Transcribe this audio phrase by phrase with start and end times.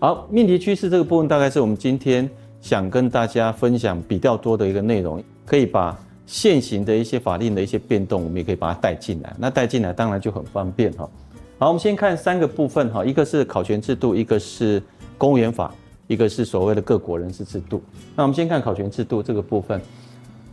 [0.00, 2.30] 好，命题趋势这个部分大概是我们今天
[2.60, 9.34] 想跟大家分享比较多的一个内容，可以把现行的一些法令的一些变动，我们也可以把它带进来。
[9.36, 11.10] 那带进来当然就很方便哈。
[11.58, 14.80] 好，我们先看三个部分哈，一个是考权制度，一个是
[15.16, 15.74] 公务员法，
[16.06, 17.82] 一个是所谓的各国人事制度。
[18.14, 19.82] 那我们先看考权制度这个部分，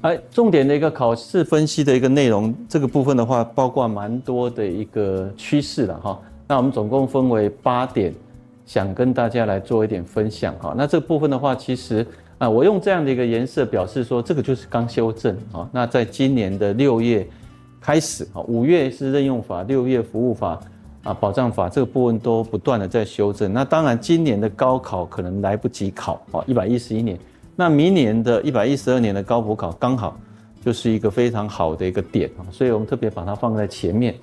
[0.05, 6.19] 哎，重点的一个考试分析的一个内容，这个部分的话，包括蛮多的一个趋势了哈。
[6.47, 8.13] 那我们总共分为八点，
[8.67, 10.75] 想跟大家来做一点分享哈。
[10.77, 12.05] 那这部分的话，其实
[12.37, 15.67] 啊，我用这样的一个颜色表示说，这个就是刚修正啊。
[15.71, 17.27] 那在今年的六月
[17.81, 20.59] 开始啊，五月是任用法，六月服务法。
[21.01, 23.51] 啊，保障法这个部分都不断的在修正。
[23.53, 27.17] 那当然，今年的高考可能来不及考啊，一百一十一年。
[27.55, 30.19] 那明年的一百一十二年的高普考刚好
[30.63, 34.15] 就是一个非常好的一个点啊，所以我们特别把它放在前面。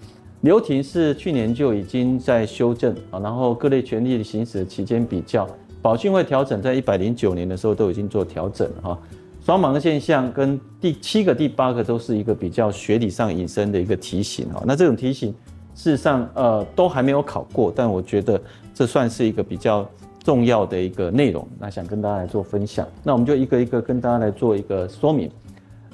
[0.42, 5.48] 留停是去年就已经在修正啊，然后各类权利的行使期间比较，
[5.80, 8.98] 保训会调整在一百零九年的时候都已经做调整了哈。
[9.44, 14.62] 双盲的现象跟第七个、第八个都是一个比较学理上引申的一个题型啊。
[14.66, 15.34] 那这种题型。
[15.75, 18.38] 事实上，呃，都还没有考过，但我觉得
[18.75, 19.88] 这算是一个比较
[20.23, 22.87] 重要的一个内容，那想跟大家来做分享。
[23.03, 25.31] 那我们就一个一个跟大家来做一个说明。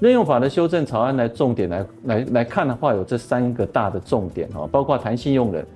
[0.01, 5.67] 任用法的修正草案来重点来来来看的话，有这三个大的重点哈，包括弹性用人，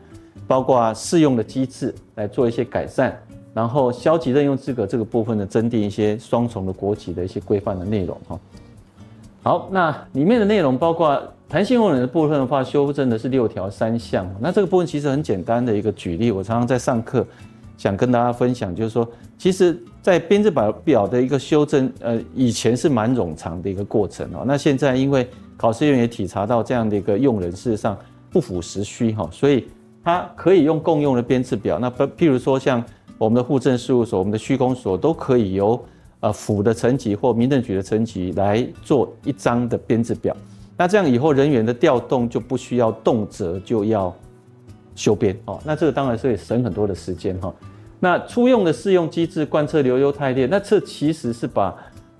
[0.46, 3.18] 包括适用的机制来做一些改善，
[3.52, 8.38] 然后消极任用资格这个部分呢，增订一些双重的国籍的一些规范的内容哈。
[9.42, 11.20] 好，那里面的内容包括。
[11.48, 14.26] 弹性用人的部分的话，修正的是六条三项。
[14.40, 17.26] 那这个部分其实很简单的一个举例，我常常在上课
[17.76, 24.44] 想跟大家分享，就是说，其实，在编制表表的一个修正，呃，以前是蛮冗长的一个过程哦。
[24.46, 27.96] 那现在因为考试院也体察到这样的一个用人事实上
[28.30, 29.66] 不符实需哈，所以
[30.04, 31.78] 它可以用共用的编制表。
[31.78, 32.82] 那譬如说像
[33.18, 35.80] 我们的户政事务所、我们的区公所都可以由
[36.20, 40.36] 呃府的层级或民政局的层级来做一张的编制表。
[40.76, 44.12] 那这样以后人员的调动就不需要动辄就要
[44.94, 47.52] 修编哦，那这个当然是会省很多的时间哈。
[48.00, 51.74] 那初用的适用机制贯彻留优汰劣，那这其实是把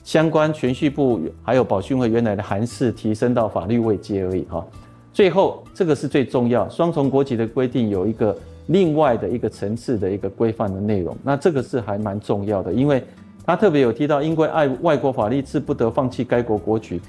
[0.05, 4.65] 相关銓叙部还有保训会原来的函释提升到法律位阶而已哈。
[5.13, 8.37] 最后这个是最重要，双重国籍的规定有一个
[8.69, 13.03] 另外的一个层次的一个规范的内容，那这个是还蛮重要的，因为
[13.45, 17.01] 他特别有提到，因为爱外国法律，自不得放弃该国国籍。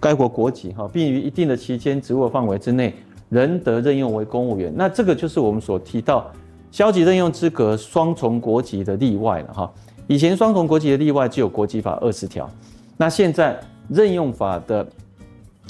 [0.00, 2.92] 该国国籍哈，并于一定的期间职务范围之内，
[3.32, 4.70] 仁德任用为公务员。
[4.76, 6.30] 那这个就是我们所提到
[6.70, 9.72] 消极任用资格双重国籍的例外了哈。
[10.06, 12.46] 以前双重国籍的例外只有国籍法二十条，
[12.98, 14.86] 那现在任用法的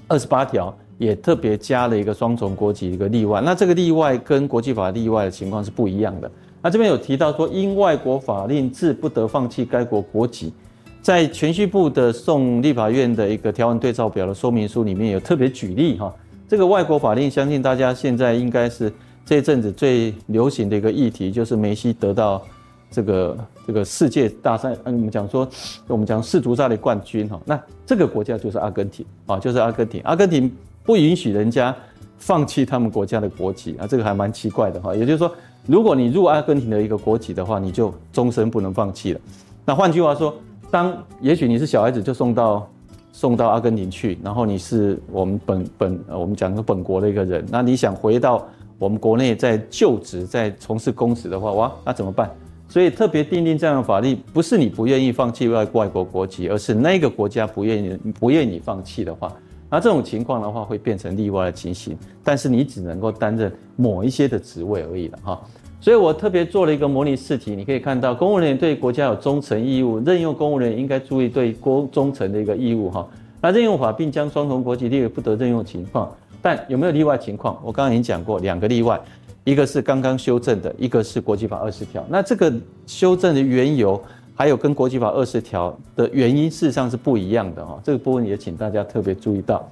[0.08, 3.40] 二十八条也特别加了一个双重国籍一个例外。
[3.40, 6.28] 那这个例外跟国际法例外的情况是不一样的。
[6.60, 10.52] 那这边有提到说，因外国法令自不得放弃该国国籍。
[11.00, 16.12] 在銓叙部的送立法院的一个条文对照表的说明书里面有特别举例哈，
[16.52, 18.92] 这个外国法令，相信大家现在应该是
[19.24, 22.42] 这一阵子最流行的一个议题，就是梅西得到
[22.90, 25.48] 这个这个世界大赛，嗯，我们讲说
[25.86, 30.54] 我们讲世足赛的冠军哈，那这个国家就是阿根廷啊，就是阿根廷，阿根廷
[30.84, 31.74] 不允许人家
[32.18, 35.34] 放弃他们国家的国籍啊，这个还蛮奇怪的哈，也就是说，
[35.66, 39.20] 如果你入阿根廷的一个国籍的话，你就终身不能放弃了。
[39.64, 40.34] 那换句话说。
[40.70, 42.66] 当也许你是小孩子，就送到
[43.12, 48.44] 送到阿根廷去，然后你是我们本本呃我们讲个本国的一个人，那你想回到
[48.78, 52.30] 我们国内再就职、再从事公职的话，哇，那怎么办？
[52.68, 59.30] 所以特别订定这样的法律，不是你不愿意放弃外外国国籍，而是那个国家不愿意不愿意放弃的话，
[59.68, 65.40] 那这种情况的话会变成例外的情形，但是你只能够担任某一些的职位而已了哈。
[65.82, 73.04] 所以我特别做了一个模拟试题，你可以看到，公务人员对国家有忠诚义务，任用公务人员应该注意对国忠诚的一个义务哈。
[73.40, 76.08] 那任用法并将双重国籍列为不得任用情况，
[76.40, 77.60] 但有没有例外情况？
[77.64, 79.00] 我刚刚已经讲过两个例外，
[79.42, 82.06] 一个是刚刚修正的，一个是国籍法二十条。
[82.08, 82.52] 那这个
[82.86, 84.00] 修正的缘由，
[84.36, 87.80] 还有跟国籍法二十条的原因，事实上是不一样的哈。
[87.82, 89.68] 这个部分也请大家特别注意到。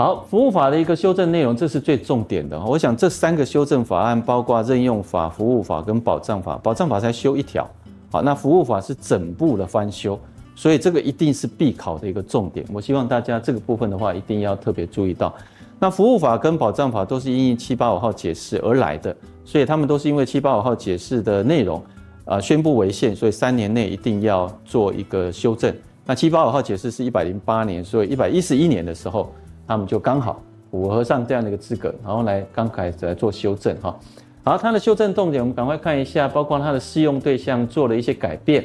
[0.00, 2.58] 好，服务法的一个修正内容，这是最重点的。
[2.64, 7.68] 我想这三个修正法案，包括任用法、服务法跟保障法，保障法才修一条。
[8.10, 10.18] 好，那服务法是整部的翻修，
[10.54, 12.64] 所以这个一定是必考的一个重点。
[12.72, 15.34] 我希望大家这个部分的话，一定要特别注意到。
[15.78, 19.14] 那服务法跟保障法都是因应七八五号解释而来的，
[19.44, 21.82] 所以他们都是因为七八五号解释的内容
[22.24, 25.70] 啊宣布违宪，所以三年内一定要做一个修正。
[26.06, 29.30] 那七八五号解释是一百零八年，所以一百一十一年的时候，
[29.70, 33.96] 他们就刚好符合上这样的一个资格，然后来刚开始来做修正哈。
[34.42, 38.64] 好，它的修正重点，我们赶快看一下，包括它的适用对象做了一些改变。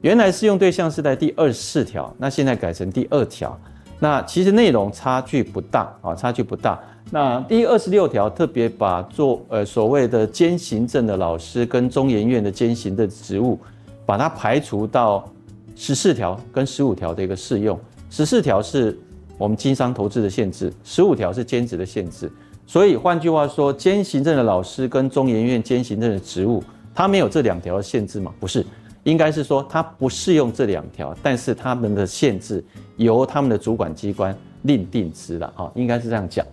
[0.00, 3.54] 原来适用对象是在第二十四条，那现在改成第二条。
[3.98, 6.80] 那其实内容差距不大啊，差距不大。
[7.10, 13.60] 那第二十六条特别把做呃所谓的兼行政的老师跟中研院的兼行的职务，
[14.06, 15.28] 把它排除到
[15.76, 17.78] 十四条跟十五条的一个适用。
[18.08, 18.98] 十四条是
[19.38, 22.30] 我们经商投资的限制，十五条是兼职的限制。
[22.66, 26.62] 所以换句话说，兼行政的老师跟中研院兼行政的职务，
[26.94, 28.30] 他没有这两条的限制吗？
[28.38, 28.66] 不是，
[29.04, 32.62] 应该是说他不适用这两条，但是他们的限制
[32.96, 36.44] 由他们的主管机关另定之了啊，应该是这样讲。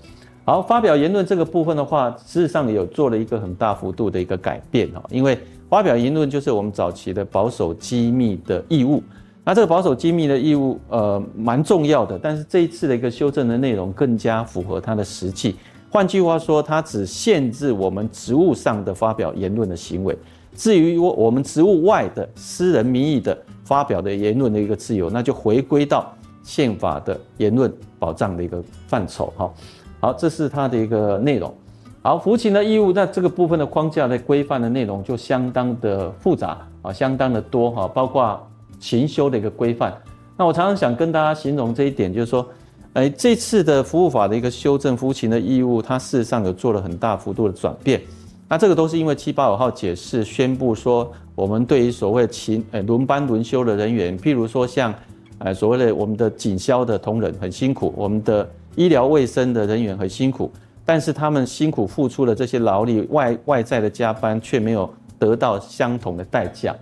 [0.46, 9.02] 好，发表言论这个部分的话，事实上有做了一个很大幅度的一个改变哈，因为发表言论就是我们早期的保守机密的义务，
[9.46, 15.56] 那这个保守机密的义务呃蛮重要的，但是这一次的一个修正的内容更加符合它的实际。
[15.92, 20.18] 换句话说，它只限制我们职务上的发表言论的行为，
[20.56, 26.12] 至于我我们职务外的私人名义的发表的言论的一个自由，那就回归到
[26.42, 29.32] 宪法的言论保障的一个范畴。
[29.38, 29.54] 哈，
[30.02, 31.54] 好，这是它的一个内容。
[32.02, 38.40] 好，服勤的义务，那这个部分的框架的规范的内容就相当的复杂啊，相当的多哈，包括
[38.80, 39.94] 勤修的一个规范。
[40.38, 42.48] 那我常常想跟大家形容这一点，就是说。
[42.96, 48.02] 哎，这次的服务法的一个修正，服勤的义务，它事实上有做了很大幅度的转变。
[48.48, 54.96] 那这个都是因为七八五号解释宣布说，我们对于所谓勤呃轮班轮休的人员，譬如说像
[55.40, 60.50] 呃所谓的我们的警消的同仁很辛苦，我们的医疗卫生的人员很辛苦，
[60.86, 64.90] 但是他们辛苦付出的这些劳力外外在的加班却没有
[65.20, 66.74] 得到相同的代价。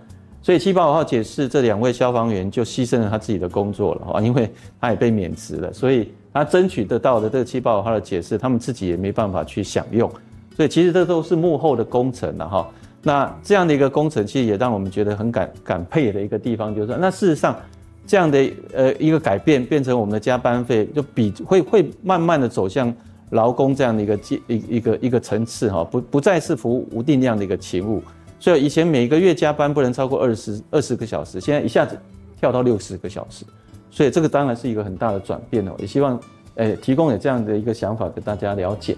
[0.44, 4.46] 所以七八五号解释，这两位消防员就牺牲了他自己的工作了哈， 因为
[4.78, 10.06] 他也被免职了，所以他争取得到的这个七八五号的解释，他们自己也没办法去享用。
[10.54, 12.68] 所以其实这都是幕后的工程了哈。
[13.02, 17.58] 那这样的一个工程，其实也让我们觉得很感感佩的一个地方，就是说，那事实上
[18.06, 22.94] 这样的呃一个改变，变成我们的加班费就比会会慢慢的走向
[23.30, 28.02] 劳工这样的一个阶一一个一个层次哈，不不再是服务无定量的一个勤务。
[28.38, 31.98] 所以以前每个月加班不能超过二十二十个小时，现在一下子
[32.38, 33.44] 跳到六十个小时，
[33.90, 35.72] 所以这个当然是一个很大的转变哦。
[35.78, 36.20] 也希望
[36.56, 38.96] 诶提供有这样的一个想法给大家了解。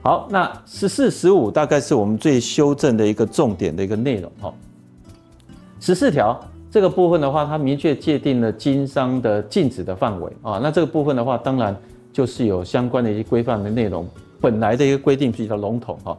[0.00, 4.54] 好，那十四、十五大概是我们最修正的一个重点的一个内容哈。
[5.80, 6.40] 十四条
[6.70, 10.58] 这个部分的话，它明确界定了经商的禁止的范围啊。
[10.62, 11.76] 那这个部分的话，当然
[12.12, 14.08] 就是有相关的一些规范的内容，
[14.40, 16.16] 本来的一个规定比较笼统哈。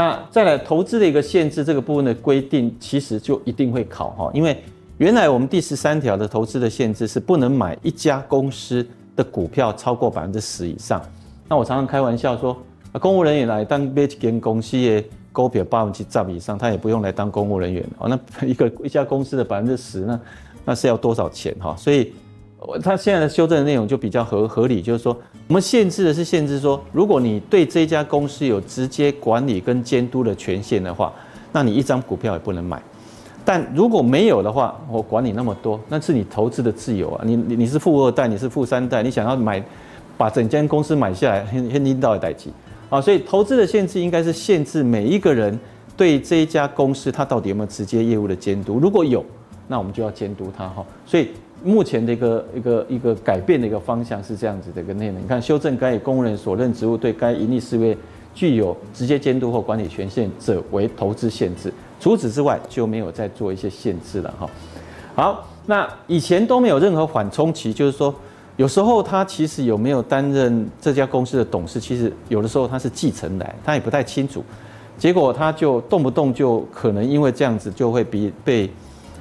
[0.00, 4.56] 那再来投资的一个限制，这个部分的规定其实就一定会考哈，因为
[4.96, 11.02] 原来我们第十三条的投资的限制是不能买一家公司的股票超过百分之十以上。
[11.46, 12.56] 那我常常开玩笑说，
[12.98, 18.08] 公务人员来当买一间公司的股票百分之十以上，他也不用来当公务人员哦。
[18.08, 20.20] 那一个一家公司的百分之十，那
[20.64, 21.76] 那是要多少钱哈？
[21.76, 22.10] 所以。
[22.82, 25.16] 他现在的修正的内容就比较合合理，就是说，
[25.48, 31.10] 我们限制的是限制说，如果你对这家公司有直接管理跟监督的权限的话，
[31.52, 32.80] 那你一张股票也不能买。
[33.44, 37.22] 但如果没有的话，我管你那么多，那是你投资的自由啊。
[37.24, 39.62] 你你你是富二代，你是富三代，你想要买，
[40.18, 42.50] 把整间公司买下来，很很领导的代志
[42.90, 43.00] 啊。
[43.00, 45.58] 所以投资的限制应该是限制每一个人
[45.96, 49.24] 对这一家公司他到底有没有直接业务的监督，如果有，
[49.66, 50.84] 那我们就要监督他哈。
[51.06, 51.28] 所以。
[51.62, 55.16] 目前的一个一个一个改变的一个方向是这样子的一个内容。
[55.20, 57.96] 你看，修正该以公务人所任职务对该盈利事业
[58.34, 64.48] 具有直接监督或管理权限者为投资限制，除此之外就没有再做一些限制了哈。
[65.14, 68.14] 好，那以前都没有任何缓冲期，就是说，
[68.56, 74.42] 有时候他其实有没有担任这家公司的董事，其实有的时候他是继承来，他也不太清楚，
[74.96, 78.70] 结果他就动不动就可能因为这样子就会被被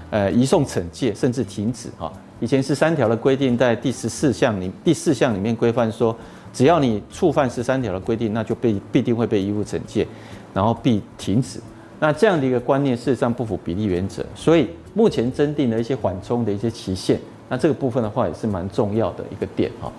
[0.09, 2.11] 呃移送惩戒，甚至停止哈。
[2.39, 6.15] 以前十三条的规定，在第十四项里第四项里面规范说，
[6.53, 10.07] 只要你触犯十三条的规定，那就被必定会被义务惩戒，
[10.53, 11.59] 然后必停止。
[11.99, 14.25] 那这样的一个观念，事实上不符比例原则。
[14.33, 19.91] 所以目前增订的一些缓冲的一些期限，那这个部分的话也是蛮重要的一个点哈。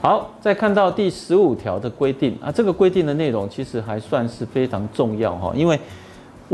[0.00, 5.78] 好，再看到第十五条的规定啊，这个规定的内容其实还算是非常重要哈，因为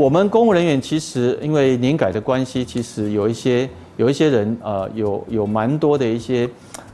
[0.01, 3.69] 我们公务人员其实因为年改的关系，其实有一些。
[3.97, 6.49] 有一些人呃，有有蛮多的一些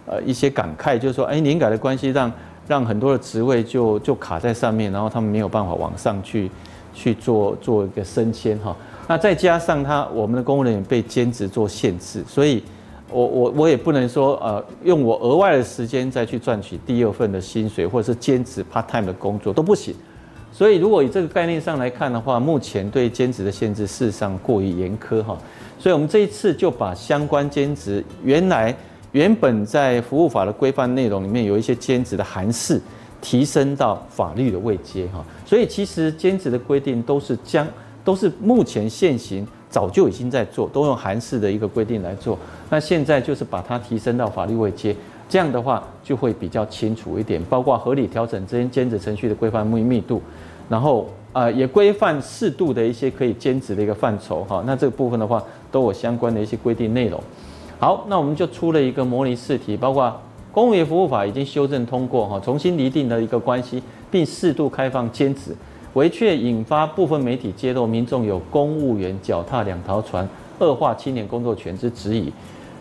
[0.06, 2.30] 呃一些感慨，就是说，哎，年改的关系让
[2.68, 6.52] 让很多的职位就就卡在上面，然后他们没有办法往上去
[6.94, 8.76] 去做做一个升迁哈。
[9.08, 12.62] 那再加上他我们的公务人员被兼职做限制，所以
[13.10, 19.96] 我我我也不能说呃，用我额外的时间再去赚取第二份的薪水，或者是兼职 part time 的工作都不行。
[20.58, 25.38] 所以如果以这个概念上来看的话，目前对兼职的限制事实上过于严苛哈。
[25.78, 28.76] 所以我们这一次就把相关兼职原来
[29.12, 32.82] 原本在服务法的规范内容里面有一些兼职的函释，
[33.22, 35.24] 提升到法律的位阶哈。
[35.46, 37.68] 所以其实兼职的规定都是将
[38.04, 39.48] 都是目前现行。
[39.70, 42.40] 早就已经在做，都用函释的一个规定来做。
[42.70, 44.96] 那现在就是把它提升到法律位阶，
[45.30, 50.22] 这样的话就会比较清楚一点，包括合理调整这些兼职程序的规范密密度，
[50.70, 54.64] 然后呃也规范适度的一些可以兼职的一个范畴哈。
[54.66, 57.22] 那这个部分的话都有相关的一些规定内容。
[57.80, 65.56] 好，那我们就出了一个模拟试题，包括公务员服务法已经修正通过哈，重新厘定了一个关系，并适度开放兼职。
[65.94, 70.28] 为却引发部分媒体揭露民众有公务员脚踏两条船、
[70.60, 72.32] 恶化青年工作权之质疑。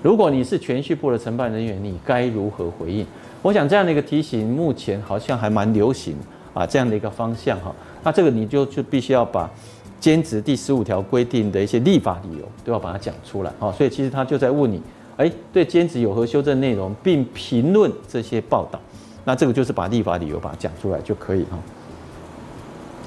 [0.06, 3.04] 如果你是全序部的承办人员，你该如何回应？
[3.42, 6.14] 我想这样的一个题型，目前好像还蛮流行
[6.54, 7.74] 啊，这样的一个方向哈。
[8.04, 9.50] 那这个你就就必须要把
[9.98, 13.72] 兼职第十五条规定的一些立法理由都要把它讲出来啊。
[13.72, 14.80] 所以其实他就在问你，
[15.16, 18.78] 哎，对兼职有何修正内容，并评论这些报道。
[19.24, 21.58] 那这个就是把立法理由把它讲出来就可以哈。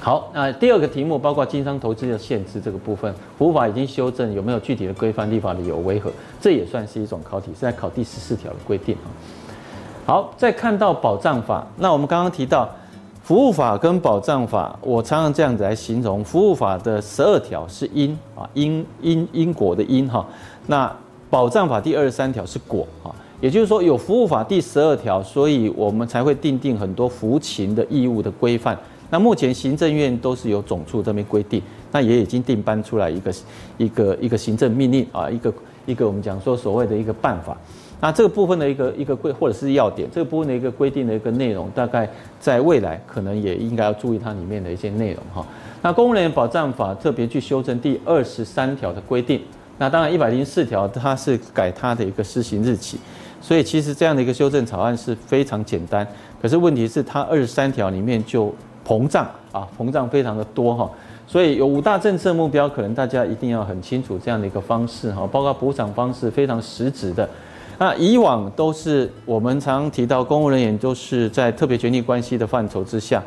[0.02, 6.10] 好，那第二个题目包括经商投资的限制这个部分，服务法已经修正，有没有具体的规范立法理由为何？
[6.40, 9.08] 这也算是一种考题，是在考第十四条的规定啊。
[10.06, 12.66] 好，再看到保障法，那我们刚刚提到
[13.22, 20.26] 服务法跟保障法，我常常这样子来形容，服务法的十二条是因啊，因因因果的因哈，
[20.66, 20.90] 那
[21.28, 28.78] 保障法第二十三条是果啊，也就是说有服务法第十二条，所以我们才会订定很多服勤的义务的规范。
[29.10, 33.34] 那目前行政院都是由总处这边规定，那也已经定颁出来一个
[33.76, 35.52] 一个一个行政命令啊，一个
[35.84, 37.56] 一个我们讲说所谓的一个办法。
[38.02, 45.44] 那这个部分的一个一个规或者是要点，这个部分的一个规定的一个内容，大概在未来可能也应该要注意它里面的一些内容哈。
[45.82, 49.42] 那公务人员保障法特别去修正第二十三条的规定，
[49.76, 52.96] 那当然一百零四条它是改它的一个施行日期，
[53.42, 56.06] 所以其实这样的一个修正草案是非常简单，
[56.40, 58.54] 可是问题是它二十三条里面就。
[58.86, 60.90] 膨胀啊，膨胀非常的多哈，
[61.26, 67.28] 所以有五大政策目标，可能大家一定要很清楚这样的一个方式哈，包括补偿方式非常实质的。
[67.78, 73.22] 那以往都是我们常提到公务人员都是在特别权利关系的范畴之下，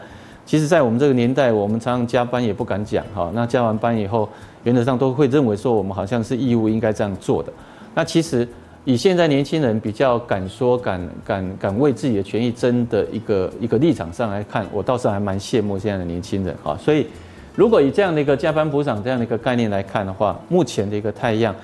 [0.45, 4.27] 其实，在我们这个年代，我们常常加班也不敢讲哈，那加完班以后，
[4.63, 7.51] 原则上都会认为说我们好像是义务应该这样做的。
[7.95, 8.47] 那其实。
[8.85, 16.77] 以现在年轻人比较敢说敢敢敢为自己的权益争的一个一个立场上来看，我倒是还蛮羡慕现在的年轻人啊。
[16.77, 17.07] 所以，
[17.55, 21.55] 如果以这样的一个加班补偿这样的一个概念来看的话，目前的一个太阳，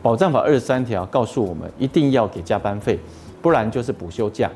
[0.00, 2.96] 保障法二十三条告诉我们一定要给加班费，
[3.42, 4.48] 不然就是补休假。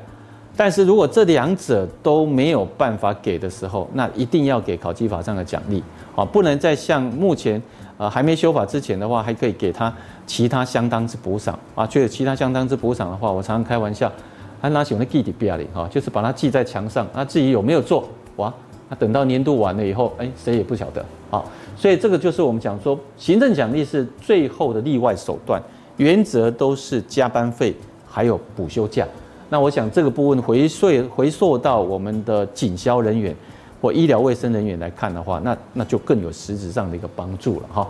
[0.55, 5.83] 但是如果这两者都没有办法给的时候，那一定要给考绩法上的奖励
[6.15, 7.61] 啊，不能再像目前。
[7.95, 9.93] 啊，还没修法之前的话，还可以给他
[10.25, 11.85] 其他相当之补偿啊。
[11.85, 14.11] 觉得其他相当之补偿的话，我常常开玩笑，
[14.59, 17.07] 还拿起我的记底表里哈，就是把它记在墙上。
[17.13, 18.51] 那自己有没有做哇？
[18.89, 21.41] 那等到年度完了以后，哎，谁也不晓得啊。
[21.77, 25.61] 所以这个就是我们讲说，行政奖励是最后的例外手段，
[25.97, 27.73] 原则都是加班费
[28.09, 29.07] 还有补休假。
[29.49, 33.35] 那我想这个部分回溯回溯到我们的警消人员。
[33.81, 37.85] 或医疗卫生人员来看的话，那那就更有实质上的一个帮助了哈。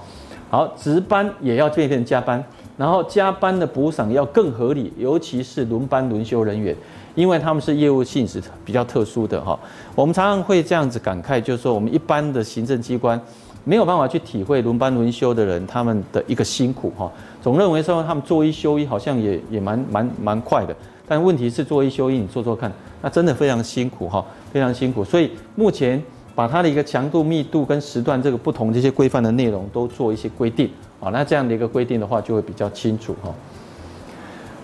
[0.49, 2.43] 好，值班也要变成加班，
[2.77, 6.75] 然后加班的补偿要更合理，尤其是轮班轮休人员，
[7.13, 9.59] 因为他们是业务性质比较特殊的哈。
[9.93, 13.21] 我们常常会这样子感慨，就是说我们一般的行政机关
[13.63, 17.11] 没有办法去体会轮班轮休的人他们的一个辛苦哈。
[17.39, 20.75] 总认为说他们做一休一好像也也蛮蛮蛮快的，
[21.07, 22.71] 但问题是做一休一，你做做看。
[23.01, 25.03] 那真的非常辛苦哈，非常辛苦。
[25.03, 26.01] 所以目前
[26.33, 30.69] 把它的一个强度、密度跟时段这个不同这些规范的内容都做一些规定
[31.01, 31.09] 啊。
[31.09, 33.33] 那这样的一个规定的话，就会比较清楚哈。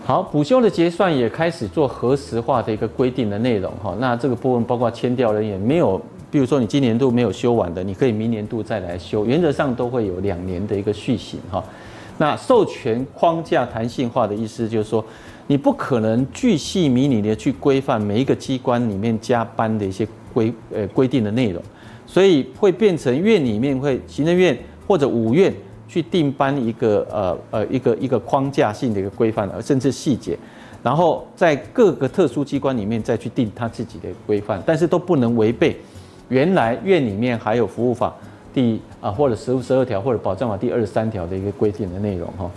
[0.05, 3.95] 好，补休的结算也开始做核实化的一个规定的内容哈。
[3.99, 11.63] 那这个部分包括签调人员没有，比如说你今年度没有休完的，你可以明年度再来休，原则上都会有两年的一个续行哈。
[12.19, 15.03] 那授权框架弹性化的意思就是说。
[15.51, 21.59] 你不可能巨细靡你的去规范每一个机关里面加班的一些规呃规定的内容，
[22.05, 25.51] 所以会变成院里面会行政院或者五院
[25.87, 30.37] 去定颁一个呃呃一个一个框架性的一个规范，而甚至细节，
[30.83, 35.75] 然后在各个特殊机关里面再去定他自己的规范，但是都不能违背
[36.27, 38.13] 原来院里面还有服务法
[38.53, 42.49] 第啊或者十十二条或者保障法第二十三条的一个规定的内容哈。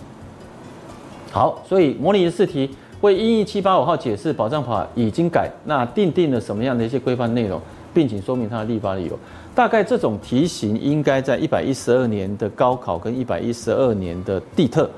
[1.31, 2.69] 好，所以模拟的试题
[3.01, 7.59] 为一一七八五号解释保障法已经改，那订定了什么样的一些规范内容，
[7.93, 9.17] 并请说明它的立法理由。
[9.55, 14.89] 大概这种题型应该在一百一十二年的高考跟一百一十二年的地特，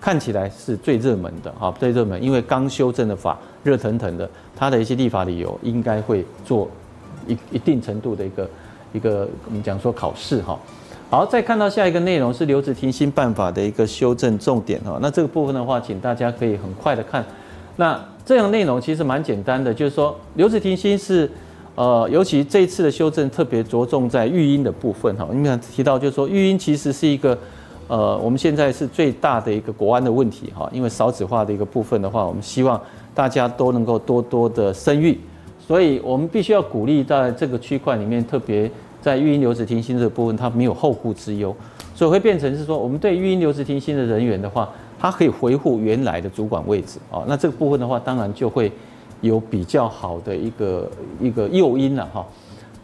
[0.00, 6.68] 看起来是最热门的哈，最热门，因为刚修正的法热腾腾的，它的一些立法理由应该会做
[7.26, 8.50] 一一定程度的一个
[8.92, 10.58] 一个我们讲说考试哈。
[11.10, 14.96] 好，再看到下一个内容是留职停薪办法的一个修正重点哈。
[15.02, 17.24] 那这个部分的话，请大家可以很快的看。
[17.74, 21.28] 那这样内容其实蛮简单的，就是说留职停薪是，
[21.74, 25.26] 呃，尤其这一次的修正特别着重在育婴的部分哈。
[25.32, 27.36] 因为提到就是说育婴其实是一个，
[27.88, 30.70] 呃，我们现在是最大的一个国安的问题哈。
[30.72, 32.80] 因为少子化的一个部分的话，我们希望
[33.12, 35.18] 大家都能够多多的生育，
[35.58, 38.70] 所以我们必须要鼓励在这个区块里面特别。
[39.00, 41.54] 在育婴留职停薪这个部分，它没有后顾之忧，
[41.94, 47.24] 所以会变成是说，我们对育婴留职停薪的人员的话，他可以回复原来的主管位置啊。
[47.26, 48.70] 那这个部分的话，当然就会
[49.20, 50.90] 有比较好的一个
[51.20, 52.26] 一个诱因了哈。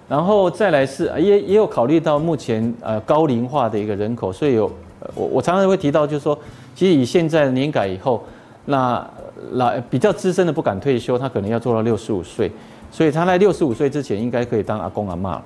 [0.08, 4.70] 然后再来是也也有考虑到目前呃高龄化的一个人口，所以有
[5.14, 6.38] 我我常常会提到，就是说，
[6.74, 8.24] 其实以现在年改以后，
[8.66, 9.04] 那
[9.52, 12.50] 老比较资深的不敢退休，他可能要做到六十五岁，
[12.90, 15.40] 所以他在六十五岁之前应该可以当阿公阿嬷。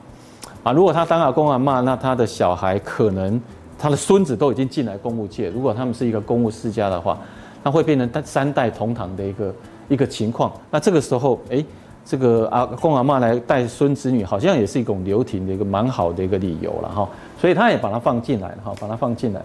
[0.63, 3.41] 啊，如果他当阿公阿嬷，那他的小孩可能
[3.79, 5.49] 他的孙子都已经进来公务界。
[5.49, 7.19] 如果他们是一个公务世家的话，
[7.63, 9.55] 那会变成三代同堂的一个
[9.89, 10.53] 一个情况。
[10.71, 11.65] 那这个时候，哎，
[12.05, 17.09] 这个阿公阿嬷来带孙子女，好像也是一种留停的一个蛮好的一个理由了哈。
[17.41, 19.41] 所以他也把它放进来了哈，把它放进来。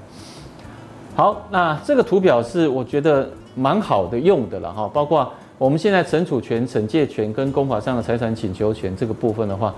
[1.15, 9.73] 好，那这个图表是我觉得蛮好的用的了哈，包括我们现在存储权、惩戒权跟公法上的财产请求权这个部分的话。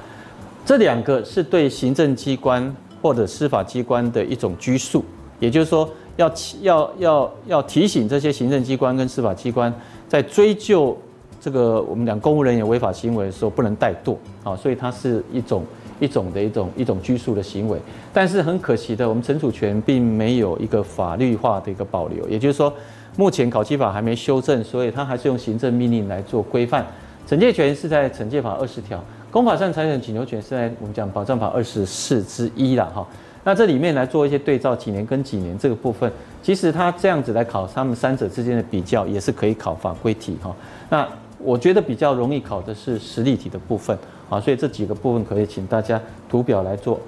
[0.68, 5.02] 这两个是对行政机关或者司法机关的一种拘束，
[5.40, 9.74] 也就是说要，要要要要提醒这些行政机关跟司法机关，
[10.10, 10.98] 在追究
[11.40, 15.64] 这个我们讲公务人员违法行为的时候，不能怠惰啊，所以它是一种
[16.02, 17.80] 一种的一种一种拘束的行为。
[18.12, 22.74] 但是很可惜的，我们惩处权并没有一个法律化的一个保留，也就是说，
[23.16, 26.86] 目前考期法还没修正，所以它还是用行政命令来做规范。
[27.26, 29.02] 惩戒权是在惩戒法二十条。
[29.38, 33.06] 公法上财产请求权是在我们讲保障法二十四之一了哈，
[33.44, 40.56] 那这里面来做一些对照，几年跟几年这个部分，其实它这样子来考，他们三者之间的比较也是可以考法规题哈。
[40.90, 43.96] 那我觉得比较容易考的是实例题的部分
[44.28, 47.00] 啊，所以这几个部分可以请大家图表来做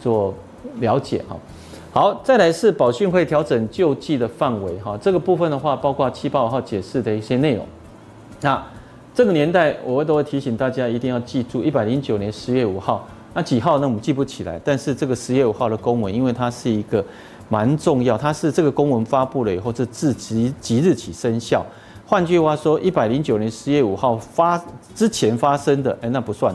[0.00, 0.32] 做
[0.78, 1.36] 了解哈。
[1.92, 7.66] 好，再来是保训会调整救济的范围哈，这个部分的话，包括七八五号解释的一些内容，
[8.40, 8.64] 那。
[9.14, 13.86] 这个年代，我都会提醒大家一定要记住，一百零九年十月五号，那几号呢？
[13.86, 14.58] 我们记不起来。
[14.64, 17.04] 但是这个十月五号的公文，因为它是一个
[17.50, 21.62] 蛮重要，它是这个公文发布了以后，是自即即日起生效。
[22.06, 24.58] 换句话说，一百零九年十月五号发
[24.94, 26.54] 之前发生的，哎，那不算。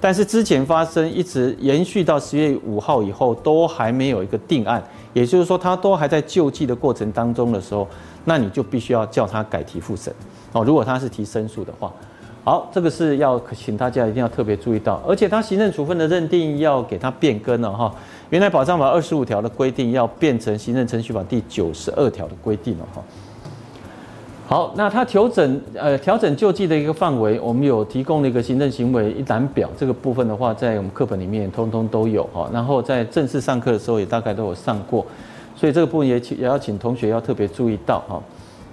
[0.00, 7.86] 但是之前发生一直延续到十月五号以后，都还没有一个定案，也就是说，它都还在救济的过程当中的时候，
[8.24, 10.12] 那你就必须要叫他改提复审。
[10.52, 11.92] 哦，如果他是提申诉的话，
[12.44, 17.94] 好，这个是要请大家一定要特别注意到，而且他行政处分的认定要给他变更了哈，
[18.30, 23.02] 原来保障法二十五条的规定要变成行政程序法第九十二条的规定了哈。
[24.46, 35.06] 好，那他调整呃调整救济的一个范围，我们有提供了一个行政行为一览表，这个部分的话在我们课本里面通通都有哈，然后在正式上课的时候也大概都有上过，
[35.56, 38.20] 所以这个部分也请也要请同学要特别注意到哈。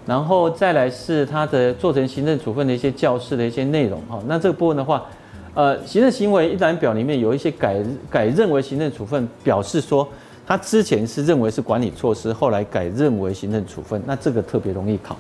[0.10, 5.06] 然后再来是他的做成行政处分的一些教示的一些内容哈，那这个部分的话，
[5.54, 7.78] 呃，行政行为一览表里面有一些改
[8.10, 10.10] 改认为行政处分，表示说
[10.48, 15.16] 他之前是认为是管理措施，后来改认为行政处分，那这个特别容易考，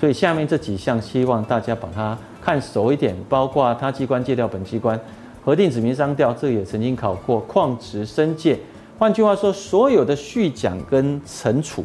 [0.00, 4.98] 所以下面这几项希望大家把它看熟一点，包括他机关借调本机关
[5.44, 8.58] 核定指名商调，这也曾经考过旷职申诫，
[8.98, 11.84] 换句话说，所有的续奖跟惩处。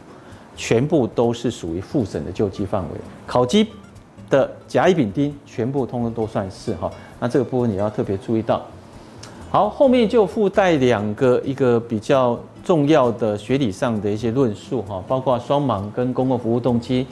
[0.58, 2.89] 全部都是属于复审的救济范围，
[3.28, 3.67] 考绩
[4.28, 8.65] 的甲乙丙丁全部通通都算是哈，那这个部分也要特别注意到。
[9.52, 17.06] 好，后面就附带两个一个比较重要的学理上的一些论述哈，包括双盲跟公共服务动机。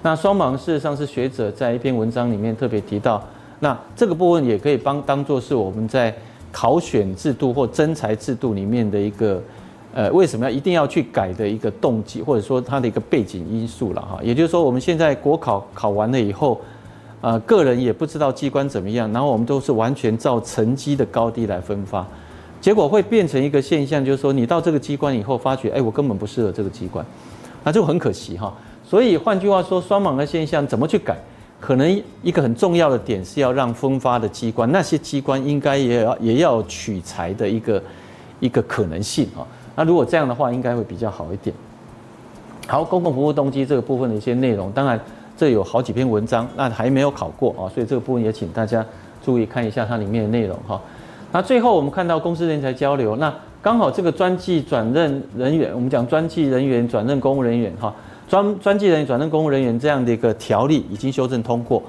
[0.00, 3.22] 那双盲事实上是学者在一篇文章里面特别提到，
[3.58, 6.14] 那这个部分也可以帮当做是我们在
[6.52, 9.42] 考选制度或征才制度里面的一个。
[9.94, 14.18] 呃，为什么要一定要去改的一个动机，或者说它的一个背景因素了哈？
[14.22, 16.60] 也就是说，我们现在国考考完了以后，
[17.20, 22.06] 呃，个人也不知道机关怎么样，然后我们都是完全照成绩的高低来分发，
[22.60, 27.04] 结果会变成一个现象，就是说你到这个机关以后，发觉哎，我根本不适合这个机关，
[27.62, 28.52] 那就很可惜哈。
[28.82, 31.16] 所以换句话说，双盲的现象怎么去改？
[31.60, 37.82] 可能一个很重要的点是要让分发的机关，那些机关应该也要也要取材的一个
[38.40, 39.46] 一个可能性啊。
[39.74, 41.54] 那如果这样的话，应该会比较好一点。
[42.66, 44.98] 好，公共服务动机这个部分的一些内容，当然
[45.36, 48.84] 这有好几篇文章，那还没有考过啊，所以这个部分也请大家
[49.24, 50.80] 注意看一下它里面的内容哈。
[51.32, 57.92] 那最后我们看到公司人才交流，那刚好这个专技转任人员，我们讲专技人员转任公务人员哈。
[58.28, 61.82] 专专技人员转任公务人员这样的一个条例已经修正通过，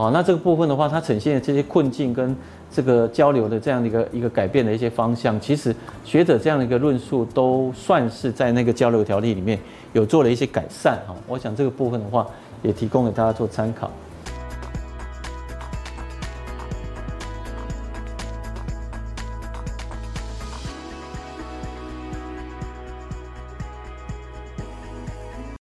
[0.00, 2.34] 哦，那这个部分的话，它呈现的这些困境跟
[2.72, 9.58] 这个交流的这样的一个一个改变的一些方向，其实学者这样的一个论述都算是在那个交流条例里面
[9.92, 11.14] 有做了一些改善哈。
[11.26, 12.26] 我想这个部分的话，
[12.62, 13.90] 也提供给大家做参考。